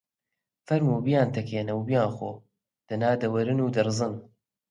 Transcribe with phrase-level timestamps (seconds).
[0.67, 2.31] فەرموو بیانتەکێنە و بیانخۆ!
[2.87, 4.13] دەنا دەوەرن و دەڕزن